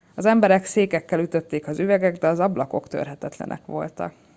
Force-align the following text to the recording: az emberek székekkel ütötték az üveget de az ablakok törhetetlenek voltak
az 0.15 0.25
emberek 0.25 0.65
székekkel 0.65 1.19
ütötték 1.19 1.67
az 1.67 1.79
üveget 1.79 2.17
de 2.17 2.27
az 2.27 2.39
ablakok 2.39 2.87
törhetetlenek 2.87 3.65
voltak 3.65 4.13